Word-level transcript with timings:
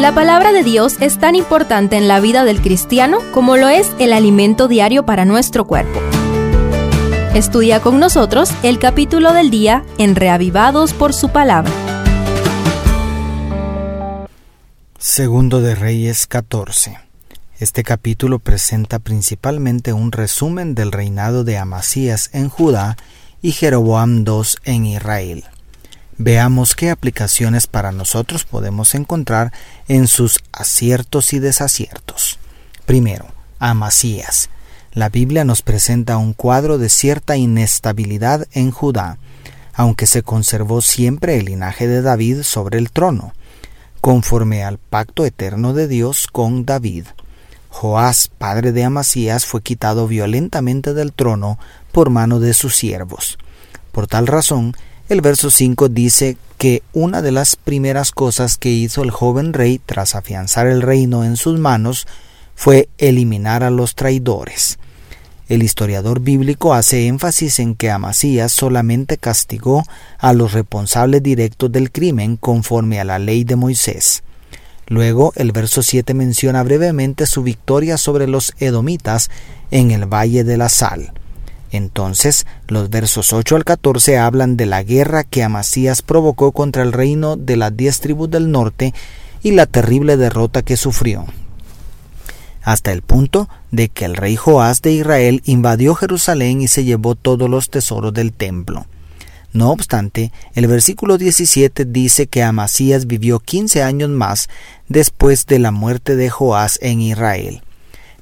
La 0.00 0.14
palabra 0.14 0.50
de 0.52 0.64
Dios 0.64 0.96
es 1.00 1.18
tan 1.18 1.34
importante 1.34 1.98
en 1.98 2.08
la 2.08 2.20
vida 2.20 2.44
del 2.44 2.62
cristiano 2.62 3.18
como 3.32 3.58
lo 3.58 3.68
es 3.68 3.90
el 3.98 4.14
alimento 4.14 4.66
diario 4.66 5.04
para 5.04 5.26
nuestro 5.26 5.66
cuerpo. 5.66 6.00
Estudia 7.34 7.80
con 7.80 8.00
nosotros 8.00 8.50
el 8.62 8.78
capítulo 8.78 9.34
del 9.34 9.50
día 9.50 9.84
en 9.98 10.16
Reavivados 10.16 10.94
por 10.94 11.12
su 11.12 11.28
palabra. 11.28 11.70
Segundo 14.98 15.60
de 15.60 15.74
Reyes 15.74 16.26
14. 16.26 16.96
Este 17.58 17.82
capítulo 17.82 18.38
presenta 18.38 19.00
principalmente 19.00 19.92
un 19.92 20.12
resumen 20.12 20.74
del 20.74 20.92
reinado 20.92 21.44
de 21.44 21.58
Amasías 21.58 22.30
en 22.32 22.48
Judá 22.48 22.96
y 23.42 23.52
Jeroboam 23.52 24.24
II 24.26 24.44
en 24.64 24.86
Israel. 24.86 25.44
Veamos 26.22 26.74
qué 26.74 26.90
aplicaciones 26.90 27.66
para 27.66 27.92
nosotros 27.92 28.44
podemos 28.44 28.94
encontrar 28.94 29.54
en 29.88 30.06
sus 30.06 30.40
aciertos 30.52 31.32
y 31.32 31.38
desaciertos. 31.38 32.38
Primero, 32.84 33.24
Amasías. 33.58 34.50
La 34.92 35.08
Biblia 35.08 35.46
nos 35.46 35.62
presenta 35.62 36.18
un 36.18 36.34
cuadro 36.34 36.76
de 36.76 36.90
cierta 36.90 37.38
inestabilidad 37.38 38.46
en 38.52 38.70
Judá, 38.70 39.16
aunque 39.72 40.04
se 40.04 40.22
conservó 40.22 40.82
siempre 40.82 41.38
el 41.38 41.46
linaje 41.46 41.88
de 41.88 42.02
David 42.02 42.42
sobre 42.42 42.76
el 42.76 42.90
trono, 42.90 43.32
conforme 44.02 44.62
al 44.62 44.76
pacto 44.76 45.24
eterno 45.24 45.72
de 45.72 45.88
Dios 45.88 46.26
con 46.26 46.66
David. 46.66 47.06
Joás, 47.70 48.28
padre 48.28 48.72
de 48.72 48.84
Amasías, 48.84 49.46
fue 49.46 49.62
quitado 49.62 50.06
violentamente 50.06 50.92
del 50.92 51.14
trono 51.14 51.58
por 51.92 52.10
mano 52.10 52.40
de 52.40 52.52
sus 52.52 52.76
siervos. 52.76 53.38
Por 53.90 54.06
tal 54.06 54.26
razón, 54.26 54.76
el 55.10 55.22
verso 55.22 55.50
5 55.50 55.88
dice 55.88 56.36
que 56.56 56.84
una 56.92 57.20
de 57.20 57.32
las 57.32 57.56
primeras 57.56 58.12
cosas 58.12 58.56
que 58.56 58.70
hizo 58.70 59.02
el 59.02 59.10
joven 59.10 59.52
rey 59.52 59.80
tras 59.84 60.14
afianzar 60.14 60.68
el 60.68 60.82
reino 60.82 61.24
en 61.24 61.36
sus 61.36 61.58
manos 61.58 62.06
fue 62.54 62.88
eliminar 62.96 63.64
a 63.64 63.70
los 63.70 63.96
traidores. 63.96 64.78
El 65.48 65.64
historiador 65.64 66.20
bíblico 66.20 66.74
hace 66.74 67.08
énfasis 67.08 67.58
en 67.58 67.74
que 67.74 67.90
Amasías 67.90 68.52
solamente 68.52 69.18
castigó 69.18 69.82
a 70.18 70.32
los 70.32 70.52
responsables 70.52 71.24
directos 71.24 71.72
del 71.72 71.90
crimen 71.90 72.36
conforme 72.36 73.00
a 73.00 73.04
la 73.04 73.18
ley 73.18 73.42
de 73.42 73.56
Moisés. 73.56 74.22
Luego 74.86 75.32
el 75.34 75.50
verso 75.50 75.82
7 75.82 76.14
menciona 76.14 76.62
brevemente 76.62 77.26
su 77.26 77.42
victoria 77.42 77.96
sobre 77.96 78.28
los 78.28 78.54
edomitas 78.60 79.28
en 79.72 79.90
el 79.90 80.06
Valle 80.06 80.44
de 80.44 80.56
la 80.56 80.68
Sal. 80.68 81.12
Entonces, 81.70 82.46
los 82.68 82.90
versos 82.90 83.32
8 83.32 83.56
al 83.56 83.64
14 83.64 84.18
hablan 84.18 84.56
de 84.56 84.66
la 84.66 84.82
guerra 84.82 85.24
que 85.24 85.42
Amasías 85.42 86.02
provocó 86.02 86.52
contra 86.52 86.82
el 86.82 86.92
reino 86.92 87.36
de 87.36 87.56
las 87.56 87.76
diez 87.76 88.00
tribus 88.00 88.30
del 88.30 88.50
norte 88.50 88.92
y 89.42 89.52
la 89.52 89.66
terrible 89.66 90.16
derrota 90.16 90.62
que 90.62 90.76
sufrió. 90.76 91.26
Hasta 92.62 92.92
el 92.92 93.02
punto 93.02 93.48
de 93.70 93.88
que 93.88 94.04
el 94.04 94.16
rey 94.16 94.36
Joás 94.36 94.82
de 94.82 94.92
Israel 94.92 95.42
invadió 95.46 95.94
Jerusalén 95.94 96.60
y 96.60 96.68
se 96.68 96.84
llevó 96.84 97.14
todos 97.14 97.48
los 97.48 97.70
tesoros 97.70 98.12
del 98.12 98.32
templo. 98.32 98.86
No 99.52 99.70
obstante, 99.70 100.30
el 100.54 100.66
versículo 100.66 101.18
17 101.18 101.84
dice 101.84 102.26
que 102.26 102.42
Amasías 102.42 103.06
vivió 103.06 103.40
quince 103.40 103.82
años 103.82 104.10
más 104.10 104.48
después 104.88 105.46
de 105.46 105.58
la 105.58 105.70
muerte 105.72 106.16
de 106.16 106.30
Joás 106.30 106.78
en 106.82 107.00
Israel. 107.00 107.62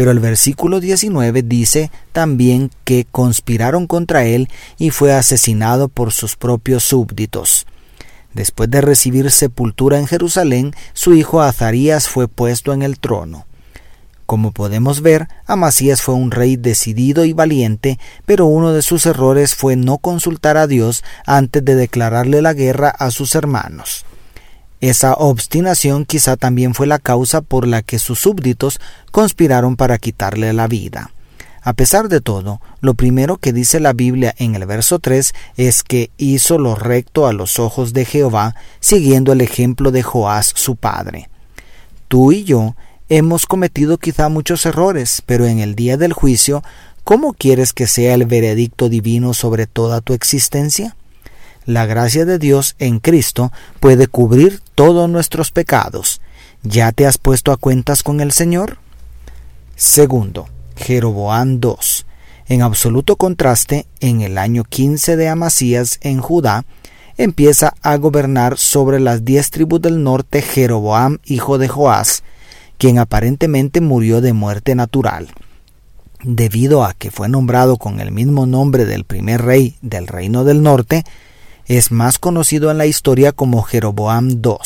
Pero 0.00 0.12
el 0.12 0.18
versículo 0.18 0.80
19 0.80 1.42
dice 1.42 1.90
también 2.12 2.70
que 2.84 3.04
conspiraron 3.04 3.86
contra 3.86 4.24
él 4.24 4.48
y 4.78 4.88
fue 4.88 5.12
asesinado 5.12 5.88
por 5.88 6.10
sus 6.10 6.36
propios 6.36 6.84
súbditos. 6.84 7.66
Después 8.32 8.70
de 8.70 8.80
recibir 8.80 9.30
sepultura 9.30 9.98
en 9.98 10.06
Jerusalén, 10.06 10.72
su 10.94 11.12
hijo 11.12 11.42
Azarías 11.42 12.08
fue 12.08 12.28
puesto 12.28 12.72
en 12.72 12.80
el 12.80 12.98
trono. 12.98 13.44
Como 14.24 14.52
podemos 14.52 15.02
ver, 15.02 15.28
Amasías 15.44 16.00
fue 16.00 16.14
un 16.14 16.30
rey 16.30 16.56
decidido 16.56 17.26
y 17.26 17.34
valiente, 17.34 17.98
pero 18.24 18.46
uno 18.46 18.72
de 18.72 18.80
sus 18.80 19.04
errores 19.04 19.54
fue 19.54 19.76
no 19.76 19.98
consultar 19.98 20.56
a 20.56 20.66
Dios 20.66 21.04
antes 21.26 21.62
de 21.62 21.74
declararle 21.74 22.40
la 22.40 22.54
guerra 22.54 22.88
a 22.88 23.10
sus 23.10 23.34
hermanos. 23.34 24.06
Esa 24.80 25.12
obstinación 25.12 26.06
quizá 26.06 26.36
también 26.36 26.74
fue 26.74 26.86
la 26.86 26.98
causa 26.98 27.42
por 27.42 27.66
la 27.66 27.82
que 27.82 27.98
sus 27.98 28.20
súbditos 28.20 28.80
conspiraron 29.10 29.76
para 29.76 29.98
quitarle 29.98 30.52
la 30.54 30.68
vida. 30.68 31.10
A 31.62 31.74
pesar 31.74 32.08
de 32.08 32.22
todo, 32.22 32.62
lo 32.80 32.94
primero 32.94 33.36
que 33.36 33.52
dice 33.52 33.80
la 33.80 33.92
Biblia 33.92 34.34
en 34.38 34.54
el 34.54 34.64
verso 34.64 34.98
3 34.98 35.34
es 35.58 35.82
que 35.82 36.10
hizo 36.16 36.58
lo 36.58 36.74
recto 36.74 37.26
a 37.26 37.34
los 37.34 37.58
ojos 37.58 37.92
de 37.92 38.06
Jehová, 38.06 38.54
siguiendo 38.80 39.32
el 39.32 39.42
ejemplo 39.42 39.90
de 39.90 40.02
Joás 40.02 40.52
su 40.56 40.76
padre. 40.76 41.28
Tú 42.08 42.32
y 42.32 42.44
yo 42.44 42.74
hemos 43.10 43.44
cometido 43.44 43.98
quizá 43.98 44.30
muchos 44.30 44.64
errores, 44.64 45.22
pero 45.26 45.46
en 45.46 45.58
el 45.58 45.74
día 45.74 45.98
del 45.98 46.14
juicio, 46.14 46.62
¿cómo 47.04 47.34
quieres 47.34 47.74
que 47.74 47.86
sea 47.86 48.14
el 48.14 48.24
veredicto 48.24 48.88
divino 48.88 49.34
sobre 49.34 49.66
toda 49.66 50.00
tu 50.00 50.14
existencia? 50.14 50.96
La 51.66 51.86
gracia 51.86 52.24
de 52.24 52.38
Dios 52.38 52.74
en 52.78 53.00
Cristo 53.00 53.52
puede 53.80 54.06
cubrir 54.06 54.60
todos 54.74 55.08
nuestros 55.10 55.52
pecados. 55.52 56.20
¿Ya 56.62 56.92
te 56.92 57.06
has 57.06 57.18
puesto 57.18 57.52
a 57.52 57.56
cuentas 57.56 58.02
con 58.02 58.20
el 58.20 58.32
Señor? 58.32 58.78
Segundo, 59.76 60.48
Jeroboam 60.76 61.60
II. 61.62 61.74
En 62.48 62.62
absoluto 62.62 63.16
contraste, 63.16 63.86
en 64.00 64.22
el 64.22 64.38
año 64.38 64.64
15 64.64 65.16
de 65.16 65.28
Amasías 65.28 65.98
en 66.02 66.20
Judá, 66.20 66.64
empieza 67.16 67.74
a 67.82 67.96
gobernar 67.96 68.56
sobre 68.58 68.98
las 68.98 69.24
diez 69.24 69.50
tribus 69.50 69.82
del 69.82 70.02
norte 70.02 70.42
Jeroboam, 70.42 71.18
hijo 71.24 71.58
de 71.58 71.68
Joás, 71.68 72.22
quien 72.78 72.98
aparentemente 72.98 73.80
murió 73.80 74.20
de 74.20 74.32
muerte 74.32 74.74
natural. 74.74 75.28
Debido 76.22 76.84
a 76.84 76.94
que 76.94 77.10
fue 77.10 77.28
nombrado 77.28 77.76
con 77.76 78.00
el 78.00 78.10
mismo 78.10 78.46
nombre 78.46 78.86
del 78.86 79.04
primer 79.04 79.42
rey 79.42 79.76
del 79.82 80.06
reino 80.06 80.44
del 80.44 80.62
norte, 80.62 81.04
es 81.70 81.92
más 81.92 82.18
conocido 82.18 82.72
en 82.72 82.78
la 82.78 82.86
historia 82.86 83.30
como 83.30 83.62
Jeroboam 83.62 84.30
II. 84.30 84.56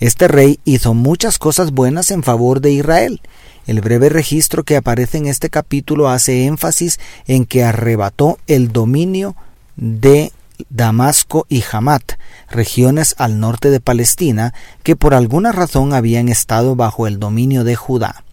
Este 0.00 0.26
rey 0.26 0.58
hizo 0.64 0.92
muchas 0.92 1.38
cosas 1.38 1.70
buenas 1.70 2.10
en 2.10 2.24
favor 2.24 2.60
de 2.60 2.72
Israel. 2.72 3.20
El 3.68 3.80
breve 3.80 4.08
registro 4.08 4.64
que 4.64 4.76
aparece 4.76 5.18
en 5.18 5.28
este 5.28 5.50
capítulo 5.50 6.08
hace 6.08 6.46
énfasis 6.46 6.98
en 7.28 7.46
que 7.46 7.62
arrebató 7.62 8.38
el 8.48 8.72
dominio 8.72 9.36
de 9.76 10.32
Damasco 10.68 11.46
y 11.48 11.62
Hamat, 11.70 12.14
regiones 12.50 13.14
al 13.16 13.38
norte 13.38 13.70
de 13.70 13.78
Palestina 13.78 14.52
que 14.82 14.96
por 14.96 15.14
alguna 15.14 15.52
razón 15.52 15.94
habían 15.94 16.28
estado 16.28 16.74
bajo 16.74 17.06
el 17.06 17.20
dominio 17.20 17.62
de 17.62 17.76
Judá. 17.76 18.24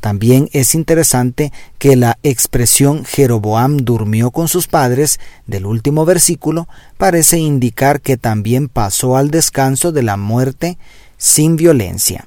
También 0.00 0.48
es 0.52 0.74
interesante 0.74 1.52
que 1.78 1.94
la 1.94 2.18
expresión 2.22 3.04
Jeroboam 3.04 3.78
durmió 3.78 4.30
con 4.30 4.48
sus 4.48 4.66
padres 4.66 5.20
del 5.46 5.66
último 5.66 6.06
versículo 6.06 6.68
parece 6.96 7.38
indicar 7.38 8.00
que 8.00 8.16
también 8.16 8.68
pasó 8.68 9.16
al 9.16 9.30
descanso 9.30 9.92
de 9.92 10.02
la 10.02 10.16
muerte 10.16 10.78
sin 11.18 11.56
violencia. 11.56 12.26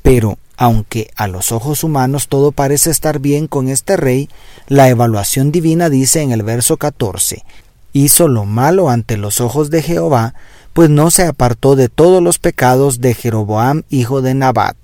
Pero, 0.00 0.38
aunque 0.56 1.10
a 1.16 1.26
los 1.26 1.52
ojos 1.52 1.84
humanos 1.84 2.28
todo 2.28 2.50
parece 2.50 2.90
estar 2.90 3.18
bien 3.18 3.46
con 3.46 3.68
este 3.68 3.98
rey, 3.98 4.30
la 4.66 4.88
evaluación 4.88 5.52
divina 5.52 5.90
dice 5.90 6.22
en 6.22 6.32
el 6.32 6.42
verso 6.42 6.78
14, 6.78 7.44
hizo 7.92 8.28
lo 8.28 8.46
malo 8.46 8.88
ante 8.88 9.18
los 9.18 9.42
ojos 9.42 9.68
de 9.68 9.82
Jehová, 9.82 10.32
pues 10.72 10.88
no 10.88 11.10
se 11.10 11.24
apartó 11.24 11.76
de 11.76 11.90
todos 11.90 12.22
los 12.22 12.38
pecados 12.38 13.00
de 13.00 13.14
Jeroboam 13.14 13.82
hijo 13.90 14.22
de 14.22 14.32
Nabat. 14.34 14.76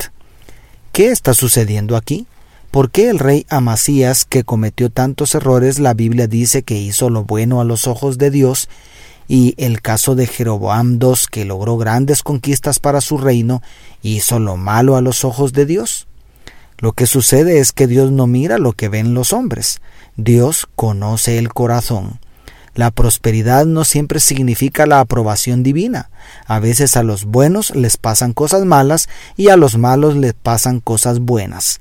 ¿Qué 0.92 1.08
está 1.08 1.32
sucediendo 1.32 1.96
aquí? 1.96 2.26
¿Por 2.70 2.90
qué 2.90 3.08
el 3.08 3.18
rey 3.18 3.46
Amasías, 3.48 4.26
que 4.26 4.44
cometió 4.44 4.90
tantos 4.90 5.34
errores, 5.34 5.78
la 5.78 5.94
Biblia 5.94 6.26
dice 6.26 6.64
que 6.64 6.76
hizo 6.76 7.08
lo 7.08 7.24
bueno 7.24 7.62
a 7.62 7.64
los 7.64 7.86
ojos 7.86 8.18
de 8.18 8.30
Dios, 8.30 8.68
y 9.26 9.54
el 9.56 9.80
caso 9.80 10.14
de 10.14 10.26
Jeroboam 10.26 10.98
II, 11.00 11.14
que 11.30 11.46
logró 11.46 11.78
grandes 11.78 12.22
conquistas 12.22 12.78
para 12.78 13.00
su 13.00 13.16
reino, 13.16 13.62
hizo 14.02 14.38
lo 14.38 14.58
malo 14.58 14.94
a 14.96 15.00
los 15.00 15.24
ojos 15.24 15.54
de 15.54 15.64
Dios? 15.64 16.08
Lo 16.76 16.92
que 16.92 17.06
sucede 17.06 17.58
es 17.58 17.72
que 17.72 17.86
Dios 17.86 18.12
no 18.12 18.26
mira 18.26 18.58
lo 18.58 18.74
que 18.74 18.90
ven 18.90 19.14
los 19.14 19.32
hombres, 19.32 19.80
Dios 20.16 20.68
conoce 20.76 21.38
el 21.38 21.54
corazón. 21.54 22.20
La 22.74 22.90
prosperidad 22.90 23.66
no 23.66 23.84
siempre 23.84 24.18
significa 24.18 24.86
la 24.86 25.00
aprobación 25.00 25.62
divina. 25.62 26.10
A 26.46 26.58
veces 26.58 26.96
a 26.96 27.02
los 27.02 27.26
buenos 27.26 27.74
les 27.76 27.98
pasan 27.98 28.32
cosas 28.32 28.64
malas 28.64 29.08
y 29.36 29.48
a 29.48 29.56
los 29.56 29.76
malos 29.76 30.16
les 30.16 30.32
pasan 30.32 30.80
cosas 30.80 31.18
buenas. 31.18 31.80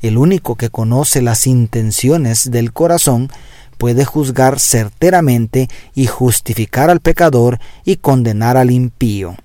El 0.00 0.18
único 0.18 0.56
que 0.56 0.68
conoce 0.68 1.22
las 1.22 1.46
intenciones 1.46 2.50
del 2.50 2.72
corazón 2.72 3.30
puede 3.78 4.04
juzgar 4.04 4.58
certeramente 4.58 5.68
y 5.94 6.06
justificar 6.06 6.90
al 6.90 7.00
pecador 7.00 7.60
y 7.84 7.96
condenar 7.96 8.56
al 8.56 8.72
impío. 8.72 9.36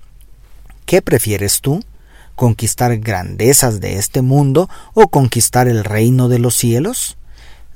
¿Qué 0.84 1.00
prefieres 1.00 1.60
tú? 1.60 1.84
¿Conquistar 2.34 2.98
grandezas 2.98 3.80
de 3.80 3.98
este 3.98 4.20
mundo 4.22 4.68
o 4.94 5.08
conquistar 5.08 5.68
el 5.68 5.84
reino 5.84 6.28
de 6.28 6.40
los 6.40 6.56
cielos? 6.56 7.18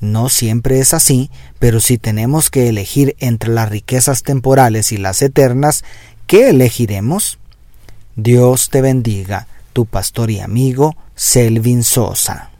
No 0.02 0.28
siempre 0.28 0.80
es 0.80 0.94
así, 0.94 1.30
pero 1.60 1.78
si 1.78 1.96
tenemos 1.96 2.50
que 2.50 2.68
elegir 2.68 3.14
entre 3.20 3.50
las 3.50 3.68
riquezas 3.68 4.24
temporales 4.24 4.90
y 4.90 4.96
las 4.96 5.22
eternas, 5.22 5.84
¿qué 6.26 6.50
elegiremos? 6.50 7.38
Dios 8.16 8.68
te 8.68 8.82
bendiga. 8.82 9.46
tu 9.72 9.86
pastor 9.86 10.30
y 10.30 10.40
amigo 10.40 10.96
Selvin 11.14 11.82
Sosa. 11.84 12.51